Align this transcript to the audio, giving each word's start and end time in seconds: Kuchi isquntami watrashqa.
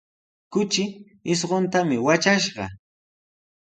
Kuchi 0.51 0.85
isquntami 1.31 1.97
watrashqa. 2.05 2.65